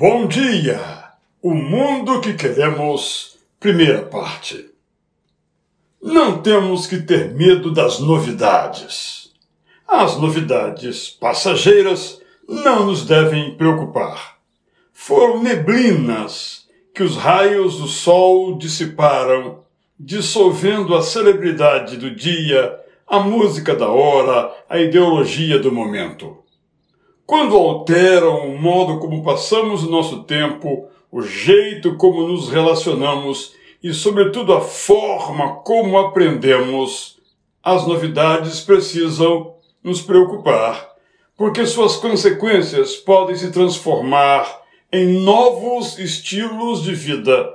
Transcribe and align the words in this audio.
Bom 0.00 0.26
dia! 0.26 0.80
O 1.42 1.52
mundo 1.54 2.22
que 2.22 2.32
queremos, 2.32 3.36
primeira 3.60 4.00
parte. 4.00 4.70
Não 6.02 6.40
temos 6.40 6.86
que 6.86 7.02
ter 7.02 7.34
medo 7.34 7.70
das 7.70 7.98
novidades. 7.98 9.30
As 9.86 10.16
novidades 10.16 11.10
passageiras 11.10 12.18
não 12.48 12.86
nos 12.86 13.04
devem 13.04 13.54
preocupar. 13.58 14.38
Foram 14.90 15.42
neblinas 15.42 16.66
que 16.94 17.02
os 17.02 17.18
raios 17.18 17.76
do 17.76 17.86
sol 17.86 18.56
dissiparam, 18.56 19.64
dissolvendo 19.98 20.96
a 20.96 21.02
celebridade 21.02 21.98
do 21.98 22.10
dia, 22.10 22.74
a 23.06 23.20
música 23.20 23.76
da 23.76 23.90
hora, 23.90 24.50
a 24.66 24.80
ideologia 24.80 25.58
do 25.58 25.70
momento. 25.70 26.38
Quando 27.30 27.56
alteram 27.56 28.48
o 28.48 28.58
modo 28.58 28.98
como 28.98 29.22
passamos 29.22 29.84
o 29.84 29.88
nosso 29.88 30.24
tempo, 30.24 30.88
o 31.12 31.22
jeito 31.22 31.94
como 31.94 32.26
nos 32.26 32.48
relacionamos 32.48 33.54
e, 33.80 33.94
sobretudo, 33.94 34.52
a 34.52 34.60
forma 34.60 35.54
como 35.58 35.96
aprendemos, 35.96 37.20
as 37.62 37.86
novidades 37.86 38.60
precisam 38.62 39.54
nos 39.80 40.02
preocupar, 40.02 40.90
porque 41.36 41.64
suas 41.66 41.94
consequências 41.94 42.96
podem 42.96 43.36
se 43.36 43.52
transformar 43.52 44.62
em 44.90 45.22
novos 45.22 46.00
estilos 46.00 46.82
de 46.82 46.96
vida, 46.96 47.48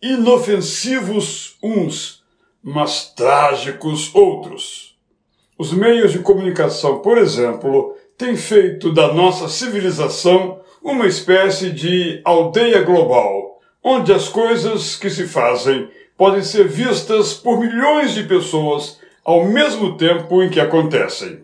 inofensivos 0.00 1.58
uns, 1.62 2.24
mas 2.62 3.12
trágicos 3.14 4.10
outros. 4.14 4.96
Os 5.58 5.70
meios 5.70 6.12
de 6.12 6.20
comunicação, 6.20 7.00
por 7.00 7.18
exemplo, 7.18 7.94
tem 8.16 8.36
feito 8.36 8.92
da 8.92 9.12
nossa 9.12 9.48
civilização 9.48 10.60
uma 10.82 11.06
espécie 11.06 11.70
de 11.70 12.20
aldeia 12.24 12.82
global, 12.82 13.60
onde 13.82 14.12
as 14.12 14.28
coisas 14.28 14.96
que 14.96 15.10
se 15.10 15.26
fazem 15.26 15.88
podem 16.16 16.42
ser 16.42 16.68
vistas 16.68 17.34
por 17.34 17.58
milhões 17.58 18.14
de 18.14 18.24
pessoas 18.24 19.00
ao 19.24 19.44
mesmo 19.46 19.96
tempo 19.96 20.42
em 20.42 20.50
que 20.50 20.60
acontecem. 20.60 21.40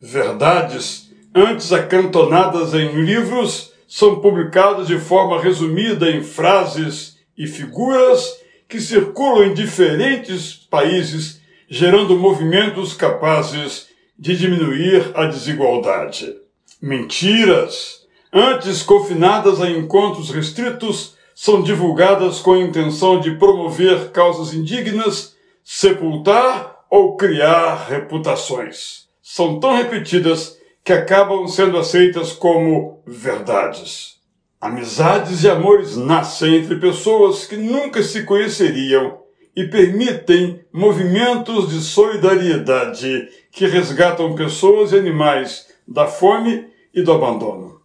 Verdades, 0.00 1.10
antes 1.34 1.72
acantonadas 1.72 2.74
em 2.74 3.02
livros, 3.02 3.72
são 3.88 4.20
publicadas 4.20 4.86
de 4.86 4.98
forma 4.98 5.40
resumida 5.40 6.10
em 6.10 6.22
frases 6.22 7.18
e 7.36 7.46
figuras 7.46 8.40
que 8.68 8.80
circulam 8.80 9.44
em 9.44 9.54
diferentes 9.54 10.54
países, 10.54 11.40
gerando 11.68 12.18
movimentos 12.18 12.94
capazes 12.94 13.91
de 14.22 14.36
diminuir 14.36 15.10
a 15.16 15.26
desigualdade. 15.26 16.36
Mentiras, 16.80 18.06
antes 18.32 18.80
confinadas 18.80 19.60
a 19.60 19.68
encontros 19.68 20.30
restritos, 20.30 21.16
são 21.34 21.60
divulgadas 21.60 22.38
com 22.38 22.52
a 22.52 22.60
intenção 22.60 23.18
de 23.18 23.32
promover 23.32 24.12
causas 24.12 24.54
indignas, 24.54 25.34
sepultar 25.64 26.84
ou 26.88 27.16
criar 27.16 27.88
reputações. 27.88 29.08
São 29.20 29.58
tão 29.58 29.74
repetidas 29.74 30.56
que 30.84 30.92
acabam 30.92 31.48
sendo 31.48 31.76
aceitas 31.76 32.30
como 32.30 33.02
verdades. 33.04 34.18
Amizades 34.60 35.42
e 35.42 35.50
amores 35.50 35.96
nascem 35.96 36.58
entre 36.58 36.76
pessoas 36.76 37.44
que 37.44 37.56
nunca 37.56 38.00
se 38.04 38.22
conheceriam 38.22 39.18
e 39.54 39.64
permitem 39.64 40.60
movimentos 40.72 41.70
de 41.70 41.80
solidariedade 41.80 43.28
que 43.50 43.66
resgatam 43.66 44.34
pessoas 44.34 44.92
e 44.92 44.96
animais 44.96 45.66
da 45.86 46.06
fome 46.06 46.68
e 46.94 47.02
do 47.02 47.12
abandono. 47.12 47.80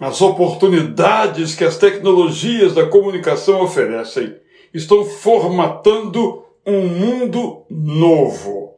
As 0.00 0.20
oportunidades 0.20 1.54
que 1.54 1.64
as 1.64 1.76
tecnologias 1.76 2.74
da 2.74 2.86
comunicação 2.86 3.62
oferecem 3.62 4.34
estão 4.74 5.04
formatando 5.04 6.44
um 6.66 6.88
mundo 6.88 7.64
novo. 7.70 8.74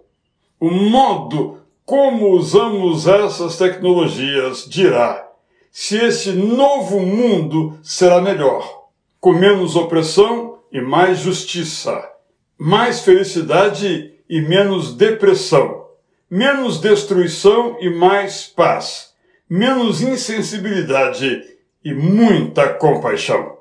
O 0.61 0.70
modo 0.70 1.61
como 1.86 2.30
usamos 2.30 3.07
essas 3.07 3.57
tecnologias 3.57 4.67
dirá 4.69 5.27
se 5.70 5.96
esse 5.96 6.33
novo 6.33 7.01
mundo 7.01 7.79
será 7.83 8.20
melhor, 8.20 8.86
com 9.19 9.33
menos 9.33 9.77
opressão 9.77 10.58
e 10.70 10.80
mais 10.80 11.19
justiça 11.19 12.14
mais 12.59 13.01
felicidade 13.01 14.15
e 14.29 14.41
menos 14.41 14.95
depressão, 14.95 15.87
menos 16.31 16.81
destruição 16.81 17.77
e 17.81 17.91
mais 17.91 18.47
paz, 18.47 19.15
menos 19.48 20.03
insensibilidade 20.03 21.43
e 21.85 21.93
muita 21.93 22.69
compaixão. 22.75 23.59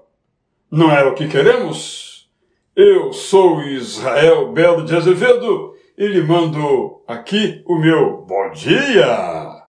Não 0.71 0.91
é 0.91 1.03
o 1.03 1.13
que 1.13 1.27
queremos? 1.27 2.29
Eu 2.75 3.13
sou 3.13 3.61
Israel 3.61 4.51
Belo 4.51 4.83
de 4.85 4.95
Azevedo 4.95 5.75
e 5.97 6.07
lhe 6.07 6.21
mando 6.21 7.01
aqui 7.07 7.61
o 7.65 7.77
meu 7.77 8.25
bom 8.27 8.51
dia! 8.51 9.42